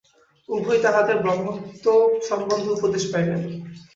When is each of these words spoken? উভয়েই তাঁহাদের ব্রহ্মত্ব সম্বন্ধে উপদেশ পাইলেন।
উভয়েই 0.49 0.83
তাঁহাদের 0.83 1.17
ব্রহ্মত্ব 1.23 1.85
সম্বন্ধে 2.29 2.69
উপদেশ 2.77 3.03
পাইলেন। 3.11 3.41